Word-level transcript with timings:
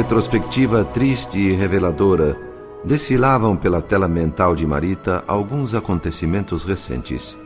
retrospectiva 0.00 0.82
triste 0.82 1.38
e 1.38 1.52
reveladora, 1.52 2.34
desfilavam 2.82 3.54
pela 3.54 3.82
tela 3.82 4.08
mental 4.08 4.56
de 4.56 4.66
Marita 4.66 5.22
alguns 5.28 5.74
acontecimentos 5.74 6.64
recentes. 6.64 7.36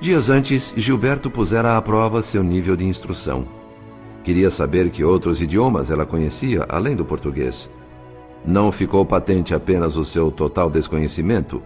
Dias 0.00 0.30
antes, 0.30 0.72
Gilberto 0.74 1.30
pusera 1.30 1.76
à 1.76 1.82
prova 1.82 2.22
seu 2.22 2.42
nível 2.42 2.74
de 2.74 2.86
instrução. 2.86 3.46
Queria 4.24 4.50
saber 4.50 4.88
que 4.88 5.04
outros 5.04 5.42
idiomas 5.42 5.90
ela 5.90 6.06
conhecia, 6.06 6.64
além 6.66 6.96
do 6.96 7.04
português. 7.04 7.68
Não 8.42 8.72
ficou 8.72 9.04
patente 9.04 9.54
apenas 9.54 9.98
o 9.98 10.04
seu 10.04 10.30
total 10.30 10.70
desconhecimento. 10.70 11.62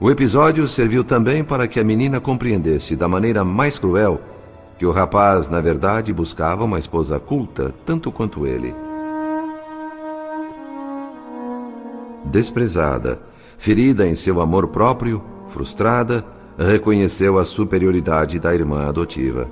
O 0.00 0.10
episódio 0.10 0.66
serviu 0.66 1.04
também 1.04 1.44
para 1.44 1.68
que 1.68 1.78
a 1.78 1.84
menina 1.84 2.20
compreendesse 2.20 2.96
da 2.96 3.06
maneira 3.06 3.44
mais 3.44 3.78
cruel 3.78 4.18
que 4.78 4.86
o 4.86 4.90
rapaz, 4.90 5.50
na 5.50 5.60
verdade, 5.60 6.10
buscava 6.10 6.64
uma 6.64 6.78
esposa 6.78 7.20
culta 7.20 7.74
tanto 7.84 8.10
quanto 8.10 8.46
ele. 8.46 8.74
Desprezada, 12.30 13.20
ferida 13.58 14.06
em 14.06 14.14
seu 14.14 14.40
amor 14.40 14.68
próprio, 14.68 15.20
frustrada, 15.48 16.24
reconheceu 16.56 17.38
a 17.38 17.44
superioridade 17.44 18.38
da 18.38 18.54
irmã 18.54 18.86
adotiva. 18.86 19.48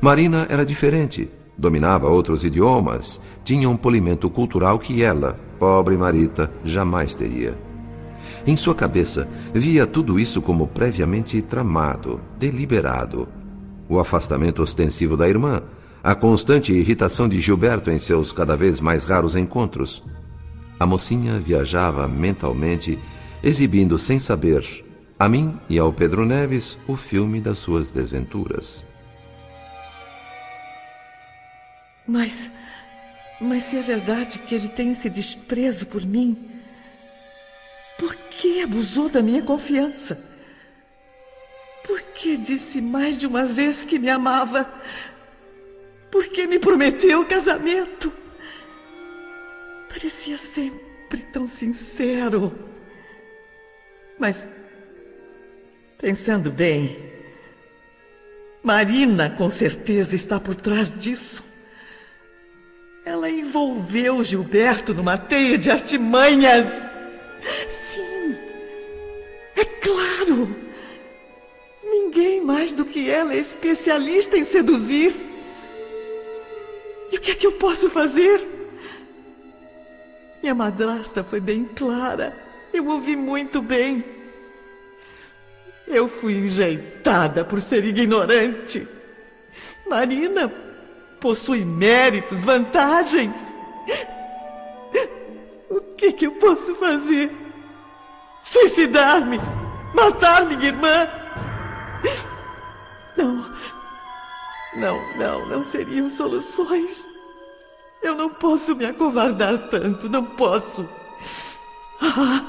Marina 0.00 0.46
era 0.48 0.64
diferente, 0.64 1.28
dominava 1.58 2.08
outros 2.08 2.44
idiomas, 2.44 3.20
tinha 3.42 3.68
um 3.68 3.76
polimento 3.76 4.30
cultural 4.30 4.78
que 4.78 5.02
ela, 5.02 5.36
pobre 5.58 5.96
Marita, 5.96 6.50
jamais 6.62 7.12
teria. 7.12 7.58
Em 8.46 8.56
sua 8.56 8.74
cabeça, 8.74 9.28
via 9.52 9.84
tudo 9.84 10.18
isso 10.20 10.40
como 10.40 10.68
previamente 10.68 11.42
tramado, 11.42 12.20
deliberado. 12.38 13.26
O 13.88 13.98
afastamento 13.98 14.62
ostensivo 14.62 15.16
da 15.16 15.28
irmã, 15.28 15.60
a 16.04 16.14
constante 16.14 16.72
irritação 16.72 17.28
de 17.28 17.40
Gilberto 17.40 17.90
em 17.90 17.98
seus 17.98 18.30
cada 18.30 18.56
vez 18.56 18.80
mais 18.80 19.04
raros 19.04 19.34
encontros. 19.34 20.04
A 20.80 20.86
mocinha 20.86 21.38
viajava 21.38 22.08
mentalmente, 22.08 22.98
exibindo 23.42 23.98
sem 23.98 24.18
saber 24.18 24.64
a 25.18 25.28
mim 25.28 25.60
e 25.68 25.78
ao 25.78 25.92
Pedro 25.92 26.24
Neves 26.24 26.78
o 26.88 26.96
filme 26.96 27.38
das 27.38 27.58
suas 27.58 27.92
desventuras. 27.92 28.82
Mas. 32.06 32.50
Mas 33.38 33.64
se 33.64 33.76
é 33.76 33.82
verdade 33.82 34.38
que 34.38 34.54
ele 34.54 34.68
tem 34.68 34.92
esse 34.92 35.10
desprezo 35.10 35.86
por 35.86 36.04
mim, 36.04 36.50
por 37.98 38.14
que 38.14 38.62
abusou 38.62 39.10
da 39.10 39.22
minha 39.22 39.42
confiança? 39.42 40.18
Por 41.86 42.00
que 42.14 42.38
disse 42.38 42.80
mais 42.80 43.18
de 43.18 43.26
uma 43.26 43.44
vez 43.44 43.84
que 43.84 43.98
me 43.98 44.08
amava? 44.08 44.66
Por 46.10 46.26
que 46.28 46.46
me 46.46 46.58
prometeu 46.58 47.26
casamento? 47.26 48.19
Parecia 49.90 50.38
sempre 50.38 51.18
tão 51.32 51.46
sincero. 51.46 52.52
Mas 54.18 54.48
Pensando 56.00 56.50
bem, 56.50 56.98
Marina 58.62 59.28
com 59.28 59.50
certeza 59.50 60.16
está 60.16 60.40
por 60.40 60.56
trás 60.56 60.90
disso. 60.90 61.44
Ela 63.04 63.28
envolveu 63.28 64.24
Gilberto 64.24 64.94
numa 64.94 65.18
teia 65.18 65.58
de 65.58 65.70
artimanhas. 65.70 66.90
Sim, 67.68 68.34
é 69.54 69.64
claro. 69.66 70.56
Ninguém 71.84 72.40
mais 72.40 72.72
do 72.72 72.86
que 72.86 73.10
ela 73.10 73.34
é 73.34 73.38
especialista 73.38 74.38
em 74.38 74.44
seduzir. 74.44 75.12
E 77.12 77.16
o 77.18 77.20
que 77.20 77.32
é 77.32 77.34
que 77.34 77.46
eu 77.46 77.52
posso 77.52 77.90
fazer? 77.90 78.40
Minha 80.42 80.54
madrasta 80.54 81.22
foi 81.22 81.40
bem 81.40 81.64
clara. 81.64 82.36
Eu 82.72 82.86
ouvi 82.88 83.16
muito 83.16 83.60
bem. 83.60 84.04
Eu 85.86 86.08
fui 86.08 86.34
enjeitada 86.34 87.44
por 87.44 87.60
ser 87.60 87.84
ignorante. 87.84 88.86
Marina 89.86 90.48
possui 91.20 91.64
méritos, 91.64 92.44
vantagens. 92.44 93.54
O 95.68 95.80
que, 95.96 96.12
que 96.12 96.26
eu 96.26 96.32
posso 96.32 96.74
fazer? 96.76 97.30
Suicidar-me? 98.40 99.38
Matar 99.94 100.46
minha 100.46 100.68
irmã? 100.68 101.08
Não. 103.16 103.50
Não, 104.76 105.16
não, 105.18 105.46
não 105.46 105.62
seriam 105.62 106.08
soluções. 106.08 107.12
Eu 108.02 108.14
não 108.14 108.30
posso 108.30 108.74
me 108.74 108.86
acovardar 108.86 109.58
tanto, 109.68 110.08
não 110.08 110.24
posso. 110.24 110.88
Ah, 112.00 112.46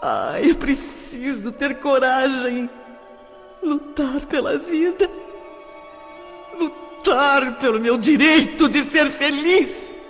ah, 0.00 0.40
eu 0.40 0.54
preciso 0.54 1.50
ter 1.52 1.80
coragem. 1.80 2.70
Lutar 3.62 4.24
pela 4.26 4.58
vida. 4.58 5.10
Lutar 6.58 7.58
pelo 7.58 7.80
meu 7.80 7.98
direito 7.98 8.68
de 8.68 8.82
ser 8.82 9.10
feliz. 9.10 10.00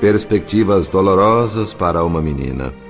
Perspectivas 0.00 0.88
dolorosas 0.88 1.74
para 1.74 2.04
uma 2.04 2.20
menina. 2.20 2.85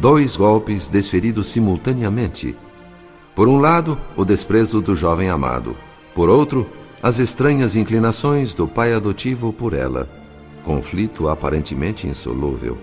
Dois 0.00 0.36
golpes 0.36 0.90
desferidos 0.90 1.46
simultaneamente. 1.46 2.56
Por 3.34 3.48
um 3.48 3.58
lado, 3.58 3.98
o 4.16 4.24
desprezo 4.24 4.82
do 4.82 4.94
jovem 4.94 5.30
amado. 5.30 5.76
Por 6.14 6.28
outro, 6.28 6.68
as 7.02 7.18
estranhas 7.18 7.76
inclinações 7.76 8.54
do 8.54 8.66
pai 8.66 8.92
adotivo 8.92 9.52
por 9.52 9.72
ela. 9.72 10.08
Conflito 10.62 11.28
aparentemente 11.28 12.06
insolúvel. 12.06 12.76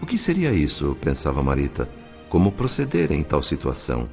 O 0.00 0.06
que 0.06 0.18
seria 0.18 0.52
isso? 0.52 0.96
pensava 1.00 1.42
Marita. 1.42 1.88
Como 2.28 2.50
proceder 2.50 3.12
em 3.12 3.22
tal 3.22 3.42
situação? 3.42 4.08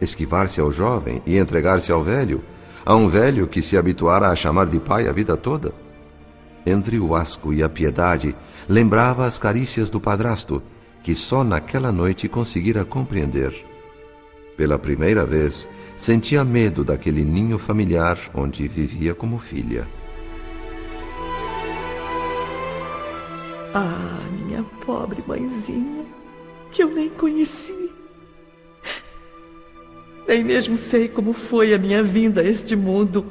Esquivar-se 0.00 0.60
ao 0.60 0.70
jovem 0.70 1.22
e 1.26 1.38
entregar-se 1.38 1.90
ao 1.90 2.02
velho? 2.02 2.42
A 2.84 2.94
um 2.94 3.08
velho 3.08 3.48
que 3.48 3.62
se 3.62 3.76
habituara 3.76 4.28
a 4.28 4.36
chamar 4.36 4.66
de 4.66 4.78
pai 4.78 5.08
a 5.08 5.12
vida 5.12 5.36
toda? 5.36 5.72
Entre 6.64 7.00
o 7.00 7.16
asco 7.16 7.52
e 7.52 7.62
a 7.62 7.68
piedade, 7.68 8.36
lembrava 8.68 9.24
as 9.24 9.38
carícias 9.38 9.88
do 9.90 9.98
padrasto, 9.98 10.62
que 11.08 11.14
só 11.14 11.42
naquela 11.42 11.90
noite 11.90 12.28
conseguira 12.28 12.84
compreender. 12.84 13.64
Pela 14.58 14.78
primeira 14.78 15.24
vez, 15.24 15.66
sentia 15.96 16.44
medo 16.44 16.84
daquele 16.84 17.24
ninho 17.24 17.58
familiar 17.58 18.18
onde 18.34 18.68
vivia 18.68 19.14
como 19.14 19.38
filha. 19.38 19.88
Ah, 23.74 24.20
minha 24.38 24.62
pobre 24.84 25.24
mãezinha, 25.26 26.04
que 26.70 26.82
eu 26.82 26.90
nem 26.90 27.08
conheci. 27.08 27.90
Nem 30.28 30.44
mesmo 30.44 30.76
sei 30.76 31.08
como 31.08 31.32
foi 31.32 31.72
a 31.72 31.78
minha 31.78 32.02
vinda 32.02 32.42
a 32.42 32.44
este 32.44 32.76
mundo. 32.76 33.24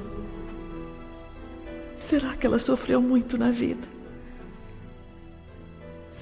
Será 1.95 2.35
que 2.35 2.47
ela 2.47 2.57
sofreu 2.57 2.99
muito 2.99 3.37
na 3.37 3.51
vida? 3.51 3.96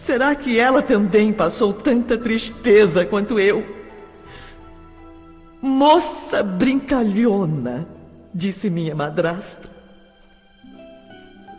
Será 0.06 0.36
que 0.36 0.60
ela 0.60 0.84
também 0.84 1.34
passou 1.34 1.74
tanta 1.74 2.16
tristeza 2.16 3.04
quanto 3.04 3.40
eu? 3.40 3.66
Moça 5.60 6.44
brincalhona, 6.44 7.88
disse 8.32 8.70
minha 8.70 8.94
madrasta. 8.94 9.68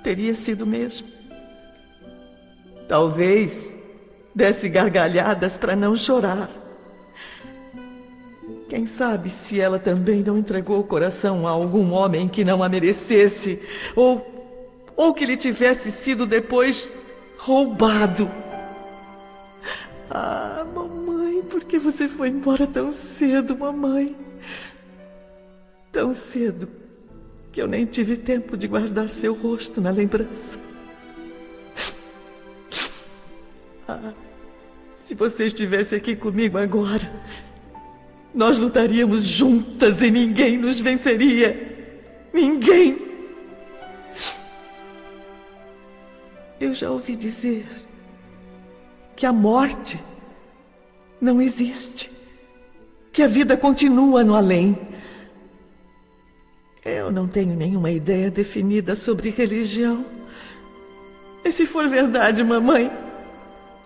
Teria 0.01 0.33
sido 0.37 0.65
mesmo. 0.65 1.09
Talvez 2.87 3.77
desse 4.33 4.69
gargalhadas 4.69 5.59
para 5.59 5.75
não 5.75 5.97
chorar. 5.97 6.49
Quem 8.69 8.87
sabe 8.87 9.29
se 9.29 9.61
ela 9.61 9.81
também 9.81 10.23
não 10.23 10.39
entregou 10.39 10.79
o 10.79 10.85
coração 10.85 11.49
a 11.49 11.51
algum 11.51 11.93
homem 11.93 12.29
que 12.29 12.45
não 12.45 12.63
a 12.63 12.69
merecesse, 12.69 13.61
ou, 13.97 14.25
ou 14.97 15.13
que 15.13 15.27
lhe 15.27 15.37
tivesse 15.37 15.91
sido 15.91 16.25
depois 16.25 16.93
roubado. 17.39 18.31
Ah, 20.11 20.65
mamãe, 20.75 21.43
por 21.43 21.65
que 21.65 21.79
você 21.79 22.09
foi 22.09 22.29
embora 22.29 22.67
tão 22.67 22.91
cedo, 22.91 23.57
mamãe? 23.57 24.17
Tão 25.91 26.15
cedo 26.15 26.69
que 27.53 27.61
eu 27.61 27.67
nem 27.67 27.87
tive 27.87 28.17
tempo 28.17 28.57
de 28.57 28.69
guardar 28.69 29.09
seu 29.11 29.35
rosto 29.35 29.81
na 29.81 29.91
lembrança. 29.91 30.59
Ah, 33.89 34.13
se 34.97 35.15
você 35.15 35.47
estivesse 35.47 35.95
aqui 35.95 36.17
comigo 36.17 36.59
agora, 36.59 37.11
nós 38.35 38.59
lutaríamos 38.59 39.25
juntas 39.25 40.03
e 40.03 40.11
ninguém 40.11 40.59
nos 40.59 40.81
venceria. 40.81 41.77
Ninguém. 42.33 43.06
Eu 46.59 46.73
já 46.73 46.91
ouvi 46.91 47.17
dizer 47.17 47.67
que 49.15 49.27
a 49.27 49.33
morte 49.33 50.01
não 51.21 51.41
existe. 51.41 52.11
que 53.13 53.23
a 53.23 53.27
vida 53.27 53.57
continua 53.57 54.23
no 54.23 54.35
além. 54.35 54.79
Eu 56.85 57.11
não 57.11 57.27
tenho 57.27 57.57
nenhuma 57.57 57.91
ideia 57.91 58.31
definida 58.31 58.95
sobre 58.95 59.31
religião. 59.31 60.05
E 61.43 61.51
se 61.51 61.65
for 61.65 61.89
verdade, 61.89 62.45
mamãe, 62.45 62.93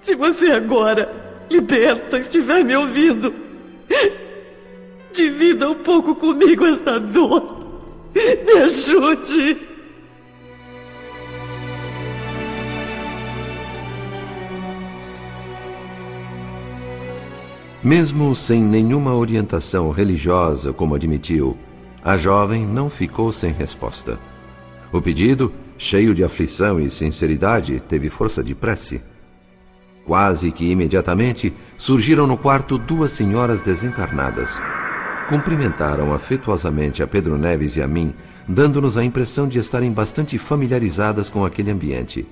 se 0.02 0.16
você 0.16 0.50
agora, 0.50 1.44
liberta, 1.48 2.18
estiver 2.18 2.64
me 2.64 2.74
ouvindo, 2.74 3.32
divida 5.12 5.70
um 5.70 5.76
pouco 5.76 6.16
comigo 6.16 6.66
esta 6.66 6.98
dor. 6.98 7.56
Me 8.44 8.52
ajude. 8.62 9.69
Mesmo 17.82 18.36
sem 18.36 18.62
nenhuma 18.62 19.14
orientação 19.14 19.90
religiosa, 19.90 20.70
como 20.70 20.94
admitiu, 20.94 21.56
a 22.04 22.14
jovem 22.14 22.66
não 22.66 22.90
ficou 22.90 23.32
sem 23.32 23.52
resposta. 23.54 24.18
O 24.92 25.00
pedido, 25.00 25.50
cheio 25.78 26.14
de 26.14 26.22
aflição 26.22 26.78
e 26.78 26.90
sinceridade, 26.90 27.82
teve 27.88 28.10
força 28.10 28.44
de 28.44 28.54
prece. 28.54 29.00
Quase 30.04 30.52
que 30.52 30.70
imediatamente 30.70 31.54
surgiram 31.78 32.26
no 32.26 32.36
quarto 32.36 32.76
duas 32.76 33.12
senhoras 33.12 33.62
desencarnadas. 33.62 34.60
Cumprimentaram 35.30 36.12
afetuosamente 36.12 37.02
a 37.02 37.06
Pedro 37.06 37.38
Neves 37.38 37.76
e 37.76 37.82
a 37.82 37.88
mim, 37.88 38.12
dando-nos 38.46 38.98
a 38.98 39.04
impressão 39.04 39.48
de 39.48 39.58
estarem 39.58 39.90
bastante 39.90 40.36
familiarizadas 40.36 41.30
com 41.30 41.46
aquele 41.46 41.70
ambiente. 41.70 42.26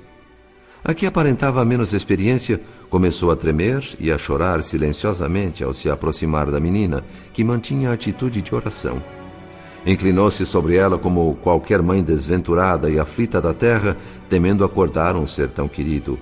A 0.84 0.92
que 0.92 1.06
aparentava 1.06 1.64
menos 1.64 1.92
experiência 1.92 2.60
começou 2.90 3.30
a 3.30 3.36
tremer 3.36 3.84
e 3.98 4.10
a 4.10 4.18
chorar 4.18 4.62
silenciosamente 4.62 5.62
ao 5.62 5.74
se 5.74 5.90
aproximar 5.90 6.50
da 6.50 6.58
menina, 6.58 7.04
que 7.32 7.44
mantinha 7.44 7.90
a 7.90 7.92
atitude 7.92 8.42
de 8.42 8.54
oração. 8.54 9.02
Inclinou-se 9.86 10.44
sobre 10.44 10.76
ela 10.76 10.98
como 10.98 11.36
qualquer 11.36 11.80
mãe 11.82 12.02
desventurada 12.02 12.90
e 12.90 12.98
aflita 12.98 13.40
da 13.40 13.54
terra, 13.54 13.96
temendo 14.28 14.64
acordar 14.64 15.16
um 15.16 15.26
ser 15.26 15.50
tão 15.50 15.68
querido. 15.68 16.18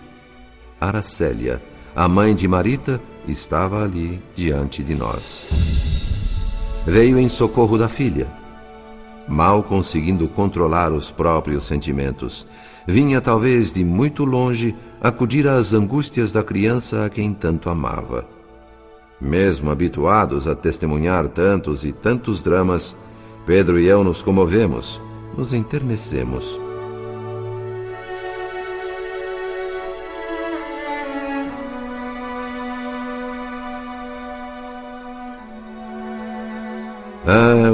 Aracélia, 0.80 1.62
a 1.94 2.06
mãe 2.06 2.34
de 2.34 2.46
Marita, 2.46 3.00
estava 3.26 3.82
ali 3.82 4.22
diante 4.34 4.82
de 4.82 4.94
nós. 4.94 5.44
Veio 6.86 7.18
em 7.18 7.28
socorro 7.28 7.76
da 7.76 7.88
filha. 7.88 8.45
Mal 9.28 9.62
conseguindo 9.62 10.28
controlar 10.28 10.92
os 10.92 11.10
próprios 11.10 11.64
sentimentos, 11.64 12.46
vinha 12.86 13.20
talvez 13.20 13.72
de 13.72 13.84
muito 13.84 14.24
longe 14.24 14.74
acudir 15.00 15.48
às 15.48 15.74
angústias 15.74 16.32
da 16.32 16.42
criança 16.42 17.04
a 17.04 17.10
quem 17.10 17.32
tanto 17.32 17.68
amava. 17.68 18.26
Mesmo 19.20 19.70
habituados 19.70 20.46
a 20.46 20.54
testemunhar 20.54 21.28
tantos 21.28 21.84
e 21.84 21.92
tantos 21.92 22.42
dramas, 22.42 22.96
Pedro 23.46 23.78
e 23.78 23.86
eu 23.86 24.04
nos 24.04 24.22
comovemos, 24.22 25.00
nos 25.36 25.52
enternecemos. 25.52 26.65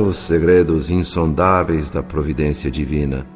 Os 0.02 0.16
segredos 0.16 0.90
insondáveis 0.90 1.90
da 1.90 2.02
providência 2.02 2.70
divina. 2.70 3.26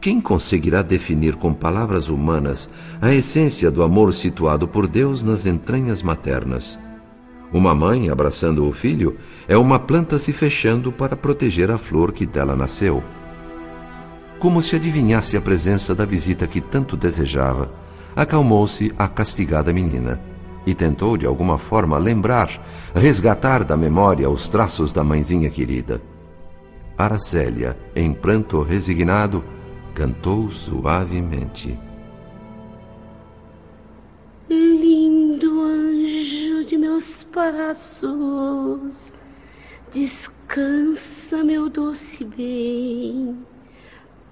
Quem 0.00 0.20
conseguirá 0.20 0.80
definir 0.82 1.36
com 1.36 1.52
palavras 1.52 2.08
humanas 2.08 2.70
a 3.00 3.12
essência 3.12 3.70
do 3.70 3.82
amor 3.82 4.12
situado 4.12 4.68
por 4.68 4.86
Deus 4.86 5.22
nas 5.22 5.46
entranhas 5.46 6.02
maternas? 6.02 6.78
Uma 7.52 7.74
mãe 7.74 8.08
abraçando 8.08 8.66
o 8.68 8.72
filho 8.72 9.16
é 9.48 9.56
uma 9.56 9.78
planta 9.78 10.18
se 10.18 10.32
fechando 10.32 10.92
para 10.92 11.16
proteger 11.16 11.70
a 11.70 11.78
flor 11.78 12.12
que 12.12 12.24
dela 12.24 12.54
nasceu. 12.54 13.02
Como 14.38 14.62
se 14.62 14.76
adivinhasse 14.76 15.36
a 15.36 15.40
presença 15.40 15.94
da 15.94 16.04
visita 16.04 16.46
que 16.46 16.60
tanto 16.60 16.96
desejava, 16.96 17.72
acalmou-se 18.14 18.92
a 18.96 19.08
castigada 19.08 19.72
menina 19.72 20.37
e 20.68 20.74
tentou 20.74 21.16
de 21.16 21.24
alguma 21.24 21.56
forma 21.56 21.96
lembrar, 21.96 22.62
resgatar 22.94 23.64
da 23.64 23.74
memória 23.74 24.28
os 24.28 24.50
traços 24.50 24.92
da 24.92 25.02
mãezinha 25.02 25.48
querida. 25.48 25.98
Aracélia, 26.94 27.74
em 27.96 28.12
pranto 28.12 28.60
resignado, 28.60 29.42
cantou 29.94 30.50
suavemente. 30.50 31.78
Lindo 34.50 35.62
anjo 35.62 36.66
de 36.66 36.76
meus 36.76 37.24
passos, 37.24 39.10
descansa, 39.90 41.42
meu 41.42 41.70
doce 41.70 42.26
bem. 42.26 43.38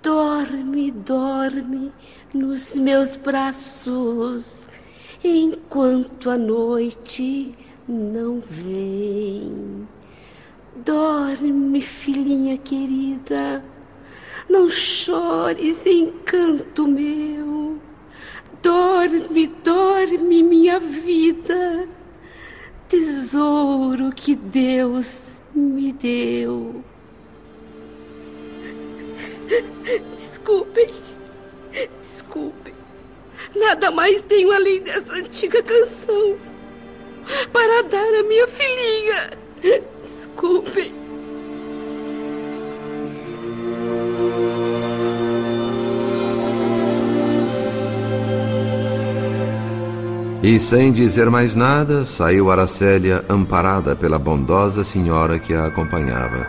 Dorme, 0.02 0.90
dorme 0.90 1.90
nos 2.34 2.76
meus 2.76 3.16
braços, 3.16 4.68
enquanto 5.26 6.30
a 6.30 6.36
noite 6.36 7.54
não 7.88 8.40
vem. 8.40 9.86
Dorme, 10.84 11.80
filhinha 11.80 12.56
querida 12.58 13.62
não 14.48 14.68
chores, 14.68 15.84
encanto 15.86 16.86
meu. 16.86 17.78
Dorme, 18.62 19.46
dorme, 19.62 20.42
minha 20.42 20.80
vida, 20.80 21.86
tesouro 22.88 24.10
que 24.12 24.34
Deus 24.34 25.40
me 25.54 25.92
deu. 25.92 26.82
Desculpem, 30.16 30.90
desculpem. 32.00 32.65
Nada 33.54 33.90
mais 33.90 34.20
tenho 34.22 34.52
além 34.52 34.80
dessa 34.80 35.12
antiga 35.14 35.62
canção 35.62 36.36
para 37.52 37.82
dar 37.82 38.14
à 38.14 38.22
minha 38.22 38.46
filhinha. 38.46 39.30
Desculpem. 40.02 41.06
E 50.42 50.60
sem 50.60 50.92
dizer 50.92 51.28
mais 51.28 51.56
nada, 51.56 52.04
saiu 52.04 52.52
Aracélia 52.52 53.24
amparada 53.28 53.96
pela 53.96 54.16
bondosa 54.16 54.84
senhora 54.84 55.40
que 55.40 55.52
a 55.52 55.66
acompanhava. 55.66 56.46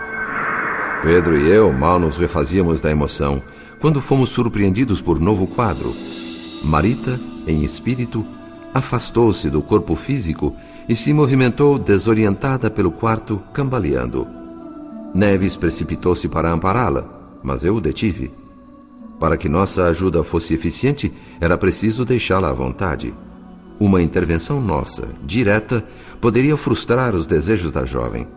Pedro 1.01 1.35
e 1.35 1.49
eu 1.49 1.73
mal 1.73 1.99
nos 1.99 2.15
refazíamos 2.15 2.79
da 2.79 2.91
emoção 2.91 3.41
quando 3.79 3.99
fomos 3.99 4.29
surpreendidos 4.29 5.01
por 5.01 5.19
novo 5.19 5.47
quadro. 5.47 5.95
Marita, 6.63 7.19
em 7.45 7.63
espírito, 7.63 8.25
afastou-se 8.73 9.49
do 9.49 9.61
corpo 9.61 9.95
físico 9.95 10.55
e 10.87 10.95
se 10.95 11.13
movimentou 11.13 11.77
desorientada 11.77 12.69
pelo 12.69 12.91
quarto, 12.91 13.41
cambaleando. 13.53 14.27
Neves 15.13 15.55
precipitou-se 15.55 16.27
para 16.27 16.51
ampará-la, 16.51 17.39
mas 17.43 17.63
eu 17.63 17.75
o 17.75 17.81
detive. 17.81 18.31
Para 19.19 19.37
que 19.37 19.49
nossa 19.49 19.85
ajuda 19.85 20.23
fosse 20.23 20.53
eficiente, 20.53 21.11
era 21.39 21.57
preciso 21.57 22.05
deixá-la 22.05 22.49
à 22.49 22.53
vontade. 22.53 23.13
Uma 23.79 24.01
intervenção 24.01 24.61
nossa, 24.61 25.07
direta, 25.23 25.83
poderia 26.19 26.57
frustrar 26.57 27.15
os 27.15 27.25
desejos 27.25 27.71
da 27.71 27.85
jovem. 27.85 28.27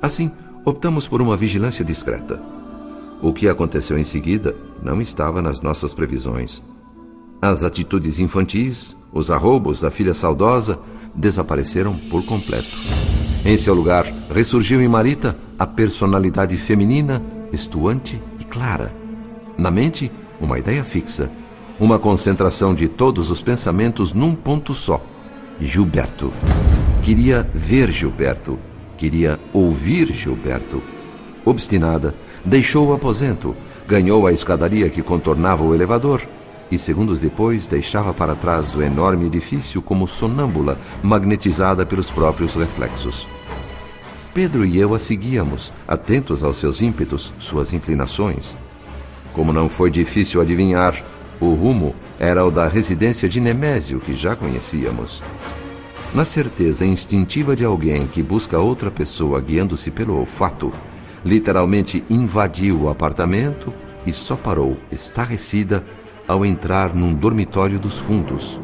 Assim, 0.00 0.30
optamos 0.64 1.06
por 1.06 1.20
uma 1.22 1.36
vigilância 1.36 1.84
discreta. 1.84 2.40
O 3.20 3.32
que 3.32 3.48
aconteceu 3.48 3.98
em 3.98 4.04
seguida 4.04 4.54
não 4.82 5.00
estava 5.00 5.42
nas 5.42 5.60
nossas 5.60 5.92
previsões. 5.92 6.62
As 7.40 7.62
atitudes 7.62 8.18
infantis, 8.18 8.96
os 9.12 9.30
arroubos 9.30 9.80
da 9.80 9.90
filha 9.90 10.14
saudosa 10.14 10.78
desapareceram 11.14 11.94
por 12.10 12.24
completo. 12.24 12.76
Em 13.44 13.56
seu 13.56 13.74
lugar, 13.74 14.06
ressurgiu 14.34 14.80
em 14.80 14.88
Marita 14.88 15.36
a 15.58 15.66
personalidade 15.66 16.56
feminina, 16.56 17.22
estuante 17.52 18.20
e 18.40 18.44
clara. 18.44 18.94
Na 19.56 19.70
mente, 19.70 20.10
uma 20.40 20.58
ideia 20.58 20.84
fixa 20.84 21.30
uma 21.80 21.98
concentração 21.98 22.74
de 22.74 22.88
todos 22.88 23.30
os 23.30 23.40
pensamentos 23.40 24.12
num 24.12 24.34
ponto 24.34 24.74
só. 24.74 25.00
Gilberto. 25.60 26.32
Queria 27.02 27.48
ver 27.54 27.92
Gilberto. 27.92 28.58
Queria 28.96 29.38
ouvir 29.52 30.12
Gilberto. 30.12 30.82
Obstinada, 31.44 32.14
deixou 32.44 32.88
o 32.88 32.92
aposento, 32.92 33.54
ganhou 33.86 34.26
a 34.26 34.32
escadaria 34.32 34.90
que 34.90 35.02
contornava 35.02 35.62
o 35.62 35.72
elevador 35.72 36.20
e, 36.70 36.78
segundos 36.78 37.20
depois, 37.20 37.66
deixava 37.66 38.12
para 38.12 38.34
trás 38.34 38.74
o 38.74 38.82
enorme 38.82 39.26
edifício 39.26 39.80
como 39.80 40.06
sonâmbula, 40.06 40.78
magnetizada 41.02 41.86
pelos 41.86 42.10
próprios 42.10 42.54
reflexos. 42.54 43.26
Pedro 44.34 44.64
e 44.64 44.78
eu 44.78 44.94
a 44.94 44.98
seguíamos, 44.98 45.72
atentos 45.86 46.44
aos 46.44 46.58
seus 46.58 46.80
ímpetos, 46.80 47.32
suas 47.38 47.72
inclinações. 47.72 48.56
Como 49.32 49.52
não 49.52 49.68
foi 49.68 49.90
difícil 49.90 50.40
adivinhar, 50.40 51.02
o 51.40 51.54
rumo 51.54 51.94
era 52.18 52.44
o 52.44 52.50
da 52.50 52.68
residência 52.68 53.28
de 53.28 53.40
Nemésio, 53.40 54.00
que 54.00 54.14
já 54.14 54.36
conhecíamos. 54.36 55.22
na 56.14 56.24
certeza 56.24 56.86
instintiva 56.86 57.54
de 57.54 57.64
alguém 57.64 58.06
que 58.06 58.22
busca 58.22 58.58
outra 58.58 58.90
pessoa 58.90 59.40
guiando-se 59.40 59.90
pelo 59.90 60.18
olfato, 60.18 60.72
literalmente 61.24 62.02
invadiu 62.08 62.82
o 62.82 62.88
apartamento 62.88 63.72
e 64.06 64.12
só 64.12 64.34
parou, 64.34 64.76
estarrecida, 64.90 65.84
ao 66.28 66.44
entrar 66.44 66.94
num 66.94 67.14
dormitório 67.14 67.78
dos 67.78 67.98
fundos. 67.98 68.60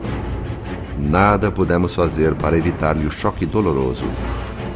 Nada 0.98 1.50
pudemos 1.50 1.94
fazer 1.94 2.34
para 2.34 2.58
evitar-lhe 2.58 3.06
o 3.06 3.10
choque 3.10 3.46
doloroso. 3.46 4.04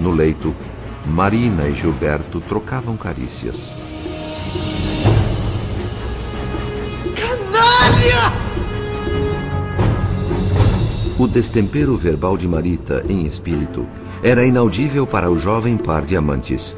No 0.00 0.10
leito, 0.10 0.54
Marina 1.06 1.68
e 1.68 1.74
Gilberto 1.74 2.40
trocavam 2.40 2.96
carícias. 2.96 3.76
Canalha! 7.14 8.32
O 11.18 11.26
destempero 11.26 11.96
verbal 11.96 12.36
de 12.36 12.48
Marita, 12.48 13.04
em 13.08 13.26
espírito, 13.26 13.86
era 14.22 14.44
inaudível 14.44 15.06
para 15.06 15.30
o 15.30 15.36
jovem 15.36 15.76
par 15.76 16.04
de 16.04 16.16
amantes. 16.16 16.76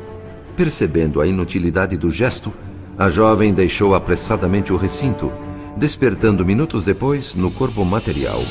Percebendo 0.56 1.20
a 1.20 1.26
inutilidade 1.26 1.96
do 1.96 2.10
gesto, 2.10 2.52
a 2.98 3.08
jovem 3.08 3.54
deixou 3.54 3.94
apressadamente 3.94 4.72
o 4.72 4.76
recinto, 4.76 5.32
despertando 5.80 6.44
minutos 6.44 6.84
depois 6.84 7.34
no 7.34 7.50
corpo 7.50 7.82
material. 7.86 8.42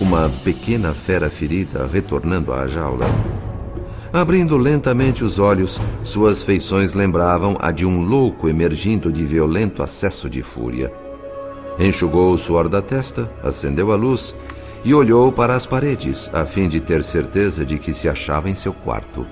Uma 0.00 0.30
pequena 0.42 0.94
fera 0.94 1.28
ferida 1.28 1.86
retornando 1.86 2.54
à 2.54 2.66
jaula. 2.66 3.04
Abrindo 4.10 4.56
lentamente 4.56 5.22
os 5.22 5.38
olhos, 5.38 5.78
suas 6.02 6.42
feições 6.42 6.94
lembravam 6.94 7.54
a 7.60 7.70
de 7.70 7.84
um 7.84 8.00
louco 8.00 8.48
emergindo 8.48 9.12
de 9.12 9.26
violento 9.26 9.82
acesso 9.82 10.30
de 10.30 10.42
fúria. 10.42 10.90
Enxugou 11.78 12.32
o 12.32 12.38
suor 12.38 12.66
da 12.66 12.80
testa, 12.80 13.30
acendeu 13.42 13.92
a 13.92 13.96
luz 13.96 14.34
e 14.82 14.94
olhou 14.94 15.30
para 15.30 15.54
as 15.54 15.66
paredes, 15.66 16.30
a 16.32 16.46
fim 16.46 16.66
de 16.66 16.80
ter 16.80 17.04
certeza 17.04 17.62
de 17.62 17.78
que 17.78 17.92
se 17.92 18.08
achava 18.08 18.48
em 18.48 18.54
seu 18.54 18.72
quarto. 18.72 19.26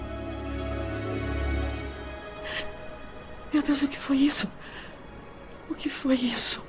Meu 3.51 3.63
Deus, 3.63 3.83
o 3.83 3.89
que 3.89 3.99
foi 3.99 4.19
isso? 4.19 4.47
O 5.71 5.75
que 5.75 5.89
foi 5.89 6.17
isso? 6.17 6.66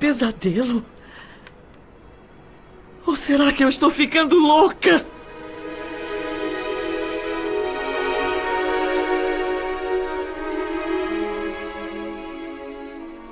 Pesadelo? 0.00 0.84
Ou 3.06 3.14
será 3.14 3.52
que 3.52 3.62
eu 3.62 3.68
estou 3.68 3.90
ficando 3.90 4.36
louca? 4.36 5.04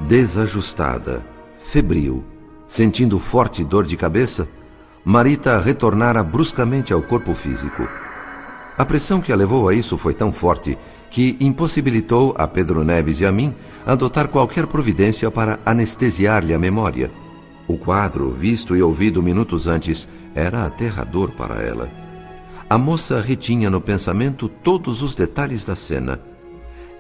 Desajustada, 0.00 1.24
febril, 1.56 2.24
Sentindo 2.68 3.18
forte 3.18 3.64
dor 3.64 3.86
de 3.86 3.96
cabeça, 3.96 4.46
Marita 5.02 5.58
retornara 5.58 6.22
bruscamente 6.22 6.92
ao 6.92 7.00
corpo 7.00 7.32
físico. 7.32 7.88
A 8.76 8.84
pressão 8.84 9.22
que 9.22 9.32
a 9.32 9.36
levou 9.36 9.70
a 9.70 9.74
isso 9.74 9.96
foi 9.96 10.12
tão 10.12 10.30
forte 10.30 10.76
que 11.10 11.36
impossibilitou 11.40 12.34
a 12.36 12.46
Pedro 12.46 12.84
Neves 12.84 13.20
e 13.20 13.26
a 13.26 13.32
mim 13.32 13.54
adotar 13.86 14.28
qualquer 14.28 14.66
providência 14.66 15.30
para 15.30 15.58
anestesiar-lhe 15.64 16.52
a 16.52 16.58
memória. 16.58 17.10
O 17.66 17.76
quadro, 17.76 18.30
visto 18.30 18.76
e 18.76 18.82
ouvido 18.82 19.22
minutos 19.22 19.66
antes, 19.66 20.08
era 20.34 20.64
aterrador 20.64 21.32
para 21.32 21.62
ela. 21.62 21.90
A 22.68 22.76
moça 22.76 23.20
retinha 23.20 23.70
no 23.70 23.80
pensamento 23.80 24.48
todos 24.48 25.02
os 25.02 25.14
detalhes 25.14 25.64
da 25.64 25.76
cena. 25.76 26.20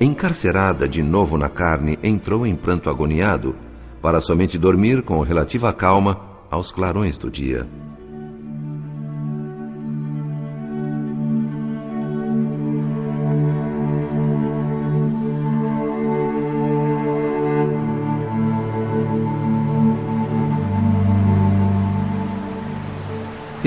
Encarcerada 0.00 0.88
de 0.88 1.02
novo 1.02 1.36
na 1.36 1.48
carne, 1.48 1.98
entrou 2.02 2.46
em 2.46 2.54
pranto 2.54 2.88
agoniado 2.88 3.56
para 4.00 4.20
somente 4.20 4.56
dormir 4.56 5.02
com 5.02 5.20
relativa 5.22 5.72
calma 5.72 6.20
aos 6.50 6.70
clarões 6.70 7.18
do 7.18 7.30
dia. 7.30 7.66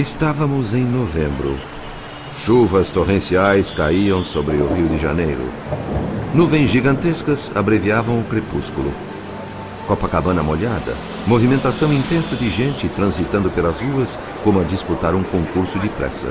Estávamos 0.02 0.74
em 0.74 0.84
novembro. 0.84 1.56
Chuvas 2.36 2.90
torrenciais 2.90 3.70
caíam 3.70 4.24
sobre 4.24 4.56
o 4.56 4.74
Rio 4.74 4.88
de 4.88 4.98
Janeiro. 4.98 5.48
Nuvens 6.34 6.72
gigantescas 6.72 7.52
abreviavam 7.56 8.20
o 8.20 8.24
crepúsculo. 8.24 8.92
Copacabana 9.86 10.42
molhada, 10.42 10.96
movimentação 11.28 11.94
intensa 11.94 12.36
de 12.36 12.50
gente 12.50 12.90
transitando 12.90 13.52
pelas 13.52 13.80
ruas 13.80 14.20
como 14.44 14.60
a 14.60 14.64
disputar 14.64 15.14
um 15.14 15.22
concurso 15.22 15.78
de 15.78 15.88
pressa. 15.90 16.30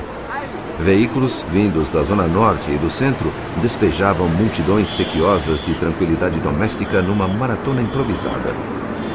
Veículos 0.77 1.45
vindos 1.49 1.89
da 1.91 2.03
zona 2.03 2.27
norte 2.27 2.69
e 2.69 2.77
do 2.77 2.89
centro 2.89 3.31
despejavam 3.61 4.27
multidões 4.27 4.89
sequiosas 4.89 5.65
de 5.65 5.73
tranquilidade 5.75 6.41
doméstica 6.41 7.01
numa 7.01 7.25
maratona 7.25 7.81
improvisada. 7.81 8.53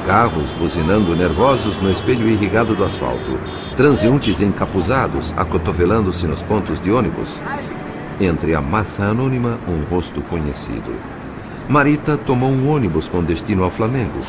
Carros 0.07 0.53
buzinando 0.53 1.17
nervosos 1.17 1.77
no 1.83 1.91
espelho 1.91 2.29
irrigado 2.29 2.77
do 2.77 2.85
asfalto. 2.85 3.41
Transeuntes 3.77 4.41
encapuzados 4.41 5.35
acotovelando-se 5.37 6.29
nos 6.29 6.41
pontos 6.43 6.81
de 6.81 6.93
ônibus. 6.93 7.41
Entre 8.21 8.55
a 8.55 8.61
massa 8.61 9.07
anônima, 9.07 9.59
um 9.67 9.83
rosto 9.93 10.21
conhecido. 10.23 10.95
Marita 11.69 12.17
tomou 12.17 12.51
um 12.51 12.71
ônibus 12.71 13.09
com 13.09 13.21
destino 13.21 13.65
ao 13.65 13.71
Flamengo. 13.71 14.21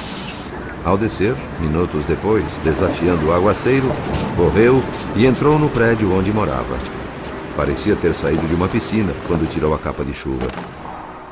Ao 0.84 0.98
descer, 0.98 1.36
minutos 1.60 2.07
depois, 2.07 2.43
desafiando 2.63 3.27
o 3.27 3.34
aguaceiro, 3.34 3.88
correu 4.36 4.81
e 5.15 5.27
entrou 5.27 5.60
no 5.60 5.69
prédio 5.69 6.12
onde 6.12 6.34
morava. 6.34 6.75
Parecia 7.55 7.96
ter 7.96 8.15
saído 8.15 8.48
de 8.48 8.55
uma 8.55 8.67
piscina 8.67 9.13
quando 9.27 9.48
tirou 9.48 9.75
a 9.75 9.77
capa 9.77 10.03
de 10.03 10.13
chuva. 10.15 10.48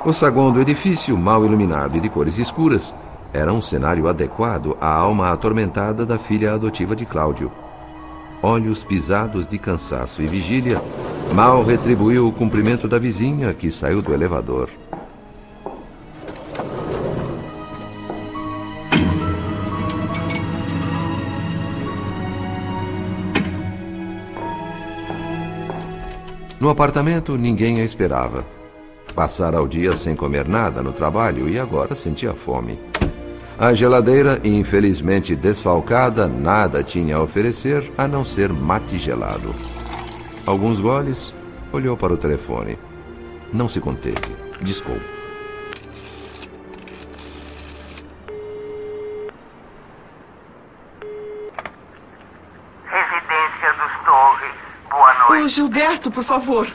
O 0.05 0.13
saguão 0.13 0.51
do 0.51 0.61
edifício, 0.61 1.17
mal 1.17 1.43
iluminado 1.43 1.97
e 1.97 1.99
de 1.99 2.09
cores 2.09 2.37
escuras, 2.37 2.93
era 3.33 3.53
um 3.53 3.61
cenário 3.61 4.07
adequado 4.07 4.77
à 4.79 4.87
alma 4.87 5.31
atormentada 5.31 6.05
da 6.05 6.17
filha 6.17 6.53
adotiva 6.53 6.95
de 6.95 7.05
Cláudio. 7.05 7.51
Olhos 8.41 8.83
pisados 8.83 9.47
de 9.47 9.57
cansaço 9.57 10.21
e 10.21 10.27
vigília, 10.27 10.81
mal 11.33 11.63
retribuiu 11.63 12.27
o 12.27 12.31
cumprimento 12.31 12.87
da 12.87 12.99
vizinha 12.99 13.53
que 13.53 13.71
saiu 13.71 14.01
do 14.01 14.13
elevador. 14.13 14.69
No 26.65 26.71
apartamento, 26.71 27.37
ninguém 27.37 27.79
a 27.79 27.83
esperava. 27.83 28.43
Passara 29.13 29.61
o 29.61 29.67
dia 29.67 29.95
sem 29.95 30.15
comer 30.15 30.47
nada 30.47 30.81
no 30.81 30.91
trabalho 30.91 31.47
e 31.47 31.59
agora 31.59 31.93
sentia 31.93 32.33
fome. 32.33 32.79
A 33.57 33.73
geladeira, 33.73 34.41
infelizmente 34.43 35.33
desfalcada, 35.33 36.27
nada 36.27 36.83
tinha 36.83 37.15
a 37.15 37.21
oferecer 37.21 37.89
a 37.97 38.05
não 38.05 38.21
ser 38.21 38.51
mate 38.51 38.97
gelado. 38.97 39.55
Alguns 40.45 40.77
goles, 40.81 41.33
olhou 41.71 41.95
para 41.95 42.11
o 42.11 42.17
telefone. 42.17 42.77
Não 43.53 43.69
se 43.69 43.79
conteve. 43.79 44.35
Discou. 44.61 44.99
Ô, 55.29 55.47
Gilberto, 55.47 56.11
por 56.11 56.23
favor. 56.23 56.67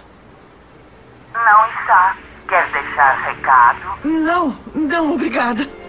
Não 1.35 1.67
está. 1.67 2.17
Quer 2.49 2.71
deixar 2.71 3.21
recado? 3.23 3.99
Não, 4.05 4.57
não, 4.75 5.15
obrigada. 5.15 5.80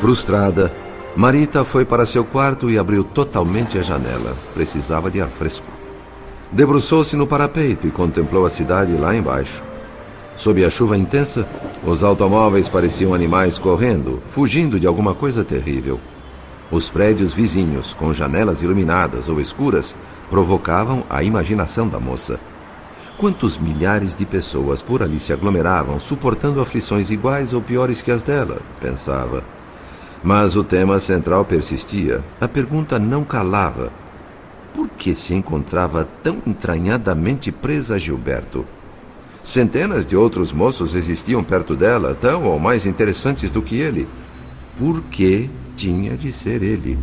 Frustrada, 0.00 0.72
Marita 1.16 1.64
foi 1.64 1.84
para 1.84 2.06
seu 2.06 2.24
quarto 2.24 2.70
e 2.70 2.78
abriu 2.78 3.02
totalmente 3.02 3.76
a 3.76 3.82
janela. 3.82 4.36
Precisava 4.54 5.10
de 5.10 5.20
ar 5.20 5.28
fresco. 5.28 5.66
Debruçou-se 6.52 7.16
no 7.16 7.26
parapeito 7.26 7.84
e 7.84 7.90
contemplou 7.90 8.46
a 8.46 8.50
cidade 8.50 8.92
lá 8.92 9.16
embaixo. 9.16 9.60
Sob 10.36 10.64
a 10.64 10.70
chuva 10.70 10.96
intensa, 10.96 11.48
os 11.84 12.04
automóveis 12.04 12.68
pareciam 12.68 13.12
animais 13.12 13.58
correndo, 13.58 14.22
fugindo 14.28 14.78
de 14.78 14.86
alguma 14.86 15.14
coisa 15.14 15.44
terrível. 15.44 15.98
Os 16.70 16.88
prédios 16.88 17.32
vizinhos, 17.32 17.92
com 17.92 18.14
janelas 18.14 18.62
iluminadas 18.62 19.28
ou 19.28 19.40
escuras, 19.40 19.96
provocavam 20.30 21.02
a 21.10 21.24
imaginação 21.24 21.88
da 21.88 21.98
moça. 21.98 22.38
Quantos 23.18 23.58
milhares 23.58 24.14
de 24.14 24.24
pessoas 24.24 24.80
por 24.80 25.02
ali 25.02 25.18
se 25.18 25.32
aglomeravam, 25.32 25.98
suportando 25.98 26.60
aflições 26.60 27.10
iguais 27.10 27.52
ou 27.52 27.60
piores 27.60 28.00
que 28.00 28.12
as 28.12 28.22
dela, 28.22 28.60
pensava. 28.80 29.57
Mas 30.22 30.56
o 30.56 30.64
tema 30.64 30.98
central 30.98 31.44
persistia. 31.44 32.22
A 32.40 32.48
pergunta 32.48 32.98
não 32.98 33.24
calava. 33.24 33.92
Por 34.74 34.88
que 34.88 35.14
se 35.14 35.34
encontrava 35.34 36.06
tão 36.22 36.38
entranhadamente 36.46 37.52
presa 37.52 37.94
a 37.94 37.98
Gilberto? 37.98 38.64
Centenas 39.42 40.04
de 40.04 40.16
outros 40.16 40.52
moços 40.52 40.94
existiam 40.94 41.42
perto 41.42 41.74
dela, 41.74 42.14
tão 42.14 42.44
ou 42.44 42.58
mais 42.58 42.84
interessantes 42.84 43.50
do 43.50 43.62
que 43.62 43.76
ele. 43.76 44.08
Por 44.78 45.02
que 45.04 45.48
tinha 45.76 46.16
de 46.16 46.32
ser 46.32 46.62
ele? 46.62 46.98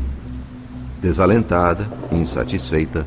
Desalentada, 1.02 1.90
insatisfeita, 2.12 3.06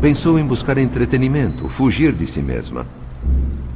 pensou 0.00 0.38
em 0.38 0.44
buscar 0.44 0.78
entretenimento, 0.78 1.68
fugir 1.68 2.12
de 2.12 2.26
si 2.26 2.42
mesma. 2.42 2.86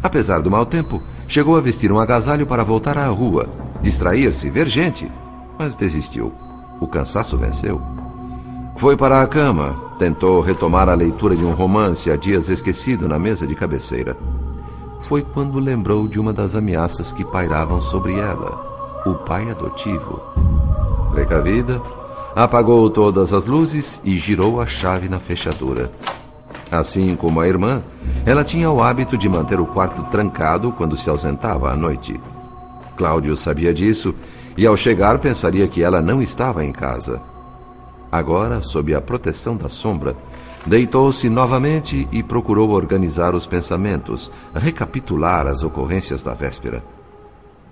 Apesar 0.03 0.41
do 0.41 0.51
mau 0.51 0.67
tempo, 0.67 1.03
chegou 1.29 1.57
a 1.57 1.61
vestir 1.61 1.93
um 1.93 2.01
agasalho 2.01 2.47
para 2.47 2.65
voltar 2.65 2.99
à 2.99 3.07
rua, 3.07 3.49
distrair-se, 3.81 4.51
ver 4.51 4.69
gente, 4.69 5.11
mas 5.59 5.75
desistiu. 5.75 6.33
O 6.81 6.87
cansaço 6.87 7.37
venceu. 7.37 7.81
Foi 8.77 8.97
para 8.97 9.23
a 9.23 9.27
cama, 9.27 9.77
tentou 9.99 10.41
retomar 10.41 10.89
a 10.89 10.95
leitura 10.95 11.37
de 11.37 11.45
um 11.45 11.53
romance 11.53 12.11
há 12.11 12.17
dias 12.17 12.49
esquecido 12.49 13.09
na 13.09 13.19
mesa 13.19 13.47
de 13.47 13.55
cabeceira. 13.55 14.17
Foi 15.01 15.23
quando 15.23 15.59
lembrou 15.59 16.09
de 16.09 16.19
uma 16.19 16.33
das 16.33 16.57
ameaças 16.57 17.13
que 17.13 17.25
pairavam 17.25 17.81
sobre 17.81 18.19
ela: 18.19 19.03
o 19.07 19.15
pai 19.15 19.51
adotivo. 19.51 20.21
Precavida, 21.13 21.81
apagou 22.35 22.91
todas 22.91 23.33
as 23.33 23.47
luzes 23.47 24.01
e 24.03 24.17
girou 24.17 24.61
a 24.61 24.67
chave 24.67 25.09
na 25.09 25.21
fechadura. 25.21 25.93
Assim 26.71 27.15
como 27.15 27.41
a 27.41 27.47
irmã, 27.47 27.83
ela 28.27 28.43
tinha 28.43 28.71
o 28.71 28.83
hábito 28.83 29.17
de 29.17 29.29
manter 29.29 29.61
o 29.61 29.67
quarto 29.67 30.03
trancado 30.05 30.73
quando 30.73 30.97
se 30.97 31.09
ausentava 31.09 31.71
à 31.71 31.77
noite. 31.77 32.21
Cláudio 32.97 33.37
sabia 33.37 33.73
disso 33.73 34.15
e, 34.57 34.67
ao 34.67 34.77
chegar, 34.77 35.19
pensaria 35.19 35.67
que 35.67 35.83
ela 35.83 36.01
não 36.01 36.23
estava 36.23 36.65
em 36.65 36.73
casa. 36.73 37.21
Agora, 38.11 38.61
sob 38.61 38.95
a 38.95 39.01
proteção 39.01 39.57
da 39.57 39.69
sombra, 39.69 40.17
deitou-se 40.65 41.29
novamente 41.29 42.09
e 42.13 42.23
procurou 42.23 42.71
organizar 42.71 43.35
os 43.35 43.47
pensamentos, 43.47 44.31
recapitular 44.55 45.47
as 45.47 45.63
ocorrências 45.63 46.23
da 46.23 46.33
véspera. 46.33 46.85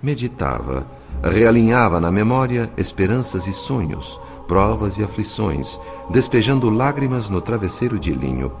Meditava, 0.01 0.85
realinhava 1.23 1.99
na 1.99 2.11
memória 2.11 2.69
esperanças 2.75 3.47
e 3.47 3.53
sonhos, 3.53 4.19
provas 4.47 4.97
e 4.97 5.03
aflições, 5.03 5.79
despejando 6.09 6.69
lágrimas 6.69 7.29
no 7.29 7.39
travesseiro 7.39 7.97
de 7.97 8.11
linho. 8.11 8.51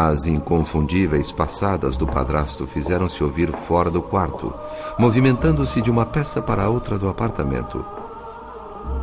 As 0.00 0.26
inconfundíveis 0.26 1.32
passadas 1.32 1.96
do 1.96 2.06
padrasto 2.06 2.68
fizeram-se 2.68 3.24
ouvir 3.24 3.50
fora 3.50 3.90
do 3.90 4.00
quarto, 4.00 4.54
movimentando-se 4.96 5.82
de 5.82 5.90
uma 5.90 6.06
peça 6.06 6.40
para 6.40 6.68
outra 6.68 6.96
do 6.96 7.08
apartamento. 7.08 7.84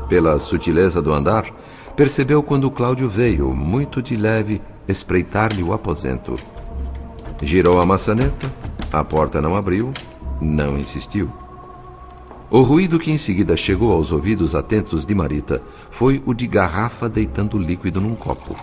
Pela 0.07 0.39
sutileza 0.39 1.01
do 1.01 1.11
andar, 1.11 1.51
percebeu 1.97 2.41
quando 2.41 2.71
Cláudio 2.71 3.09
veio, 3.09 3.53
muito 3.53 4.01
de 4.01 4.15
leve, 4.15 4.61
espreitar-lhe 4.87 5.61
o 5.61 5.73
aposento. 5.73 6.37
Girou 7.41 7.81
a 7.81 7.85
maçaneta, 7.85 8.49
a 8.89 9.03
porta 9.03 9.41
não 9.41 9.53
abriu, 9.53 9.91
não 10.39 10.77
insistiu. 10.77 11.29
O 12.49 12.61
ruído 12.61 12.97
que 12.99 13.11
em 13.11 13.17
seguida 13.17 13.57
chegou 13.57 13.91
aos 13.91 14.13
ouvidos 14.13 14.55
atentos 14.55 15.05
de 15.05 15.13
Marita 15.13 15.61
foi 15.89 16.23
o 16.25 16.33
de 16.33 16.47
garrafa 16.47 17.09
deitando 17.09 17.59
líquido 17.59 17.99
num 17.99 18.15
copo. 18.15 18.55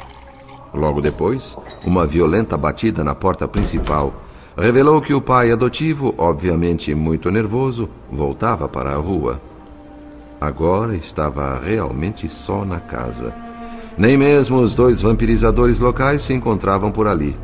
Logo 0.74 1.00
depois, 1.00 1.56
uma 1.84 2.06
violenta 2.06 2.56
batida 2.56 3.04
na 3.04 3.14
porta 3.14 3.46
principal 3.46 4.14
revelou 4.56 5.00
que 5.00 5.14
o 5.14 5.20
pai 5.20 5.50
adotivo, 5.50 6.14
obviamente 6.16 6.94
muito 6.94 7.30
nervoso, 7.30 7.88
voltava 8.10 8.68
para 8.68 8.90
a 8.90 8.96
rua. 8.96 9.40
Agora 10.40 10.96
estava 10.96 11.58
realmente 11.58 12.28
só 12.28 12.64
na 12.64 12.80
casa. 12.80 13.34
Nem 13.96 14.16
mesmo 14.16 14.58
os 14.58 14.74
dois 14.74 15.00
vampirizadores 15.00 15.78
locais 15.78 16.22
se 16.22 16.32
encontravam 16.32 16.90
por 16.90 17.06
ali. 17.06 17.36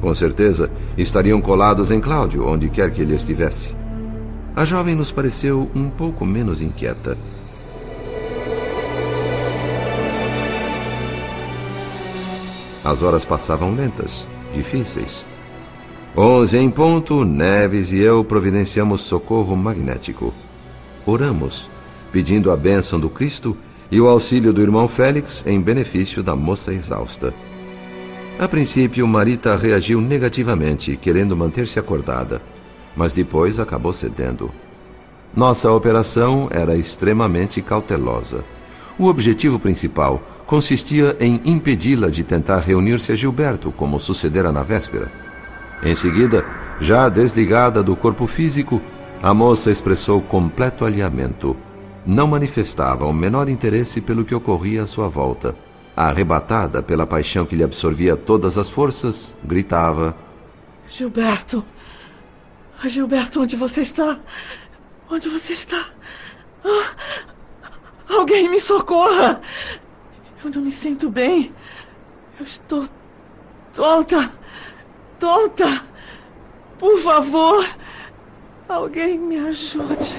Com 0.00 0.14
certeza, 0.14 0.70
estariam 0.96 1.40
colados 1.40 1.90
em 1.90 2.00
Cláudio, 2.00 2.46
onde 2.46 2.68
quer 2.68 2.90
que 2.90 3.02
ele 3.02 3.14
estivesse. 3.14 3.74
A 4.56 4.64
jovem 4.64 4.94
nos 4.94 5.10
pareceu 5.10 5.70
um 5.74 5.88
pouco 5.88 6.24
menos 6.24 6.60
inquieta. 6.60 7.16
As 12.84 13.02
horas 13.02 13.24
passavam 13.24 13.74
lentas, 13.74 14.28
difíceis. 14.54 15.26
Onze 16.14 16.58
em 16.58 16.70
ponto, 16.70 17.24
Neves 17.24 17.90
e 17.90 17.98
eu 17.98 18.22
providenciamos 18.22 19.00
socorro 19.00 19.56
magnético. 19.56 20.32
Oramos 21.06 21.68
pedindo 22.12 22.52
a 22.52 22.56
bênção 22.56 23.00
do 23.00 23.08
Cristo 23.08 23.56
e 23.90 24.00
o 24.00 24.06
auxílio 24.06 24.52
do 24.52 24.62
irmão 24.62 24.86
Félix 24.86 25.44
em 25.46 25.60
benefício 25.60 26.22
da 26.22 26.36
moça 26.36 26.72
exausta. 26.72 27.34
A 28.38 28.46
princípio, 28.46 29.06
Marita 29.06 29.56
reagiu 29.56 30.00
negativamente, 30.00 30.96
querendo 30.96 31.36
manter-se 31.36 31.78
acordada, 31.78 32.40
mas 32.96 33.14
depois 33.14 33.58
acabou 33.58 33.92
cedendo. 33.92 34.50
Nossa 35.34 35.72
operação 35.72 36.48
era 36.52 36.76
extremamente 36.76 37.60
cautelosa. 37.60 38.44
O 38.98 39.06
objetivo 39.06 39.58
principal 39.58 40.22
consistia 40.46 41.16
em 41.20 41.40
impedi-la 41.44 42.08
de 42.08 42.22
tentar 42.22 42.60
reunir-se 42.60 43.12
a 43.12 43.16
Gilberto, 43.16 43.72
como 43.72 44.00
sucedera 44.00 44.52
na 44.52 44.62
véspera. 44.62 45.10
Em 45.82 45.94
seguida, 45.94 46.44
já 46.80 47.08
desligada 47.08 47.82
do 47.82 47.94
corpo 47.96 48.26
físico, 48.26 48.80
a 49.22 49.32
moça 49.32 49.70
expressou 49.70 50.20
completo 50.20 50.84
alinhamento 50.84 51.56
não 52.06 52.26
manifestava 52.26 53.06
o 53.06 53.12
menor 53.12 53.48
interesse 53.48 54.00
pelo 54.00 54.24
que 54.24 54.34
ocorria 54.34 54.82
à 54.82 54.86
sua 54.86 55.08
volta. 55.08 55.56
Arrebatada 55.96 56.82
pela 56.82 57.06
paixão 57.06 57.46
que 57.46 57.56
lhe 57.56 57.62
absorvia 57.62 58.16
todas 58.16 58.58
as 58.58 58.68
forças, 58.68 59.36
gritava: 59.44 60.14
Gilberto! 60.88 61.64
Gilberto, 62.84 63.40
onde 63.40 63.56
você 63.56 63.80
está? 63.80 64.18
Onde 65.08 65.28
você 65.28 65.52
está? 65.52 65.86
Ah, 66.64 66.90
alguém 68.08 68.50
me 68.50 68.60
socorra! 68.60 69.40
Eu 70.44 70.50
não 70.50 70.62
me 70.62 70.70
sinto 70.70 71.08
bem. 71.08 71.50
Eu 72.38 72.44
estou 72.44 72.86
tonta! 73.74 74.30
Tonta! 75.18 75.82
Por 76.78 76.98
favor, 76.98 77.66
alguém 78.68 79.18
me 79.18 79.38
ajude. 79.38 80.16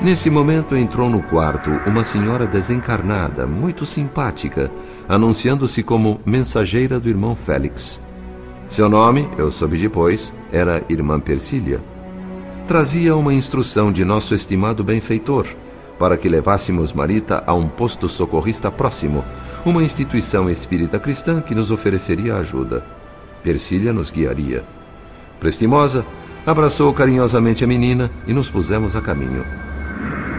Nesse 0.00 0.28
momento 0.28 0.76
entrou 0.76 1.08
no 1.08 1.22
quarto 1.22 1.70
uma 1.86 2.02
senhora 2.02 2.44
desencarnada, 2.44 3.46
muito 3.46 3.86
simpática, 3.86 4.68
anunciando-se 5.08 5.84
como 5.84 6.20
mensageira 6.26 6.98
do 6.98 7.08
irmão 7.08 7.36
Félix. 7.36 8.00
Seu 8.68 8.88
nome, 8.88 9.30
eu 9.38 9.52
soube 9.52 9.78
depois, 9.78 10.34
era 10.50 10.82
Irmã 10.88 11.20
Persília. 11.20 11.91
Trazia 12.66 13.16
uma 13.16 13.34
instrução 13.34 13.92
de 13.92 14.04
nosso 14.04 14.34
estimado 14.34 14.82
benfeitor 14.84 15.46
para 15.98 16.16
que 16.16 16.28
levássemos 16.28 16.92
Marita 16.92 17.44
a 17.46 17.54
um 17.54 17.68
posto 17.68 18.08
socorrista 18.08 18.72
próximo, 18.72 19.24
uma 19.64 19.84
instituição 19.84 20.50
espírita 20.50 20.98
cristã 20.98 21.40
que 21.40 21.54
nos 21.54 21.70
ofereceria 21.70 22.36
ajuda. 22.36 22.84
Persília 23.40 23.92
nos 23.92 24.10
guiaria. 24.10 24.64
Prestimosa, 25.38 26.04
abraçou 26.44 26.92
carinhosamente 26.92 27.62
a 27.62 27.68
menina 27.68 28.10
e 28.26 28.32
nos 28.32 28.50
pusemos 28.50 28.96
a 28.96 29.00
caminho. 29.00 29.44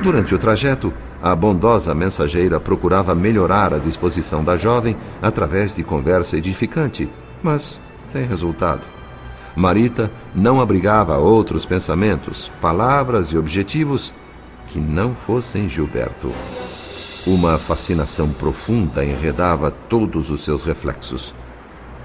Durante 0.03 0.35
o 0.35 0.37
trajeto, 0.37 0.93
a 1.21 1.33
bondosa 1.33 1.95
mensageira 1.95 2.59
procurava 2.59 3.15
melhorar 3.15 3.73
a 3.73 3.77
disposição 3.79 4.43
da 4.43 4.57
jovem 4.57 4.97
através 5.21 5.77
de 5.77 5.83
conversa 5.83 6.37
edificante, 6.37 7.07
mas 7.41 7.79
sem 8.05 8.25
resultado. 8.25 8.92
Marita 9.55 10.11
não 10.33 10.59
abrigava 10.59 11.17
outros 11.17 11.65
pensamentos, 11.65 12.51
palavras 12.59 13.27
e 13.27 13.37
objetivos 13.37 14.13
que 14.67 14.79
não 14.79 15.13
fossem 15.13 15.69
Gilberto. 15.69 16.31
Uma 17.25 17.57
fascinação 17.57 18.29
profunda 18.29 19.05
enredava 19.05 19.71
todos 19.71 20.29
os 20.29 20.43
seus 20.43 20.63
reflexos. 20.63 21.35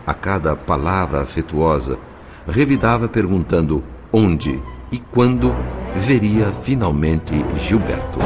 A 0.07 0.13
cada 0.13 0.55
palavra 0.55 1.23
afetuosa, 1.23 1.99
revidava 2.47 3.09
perguntando 3.09 3.83
onde 4.13 4.63
e 4.93 4.99
quando 4.99 5.55
veria 5.97 6.53
finalmente 6.53 7.35
Gilberto. 7.59 8.19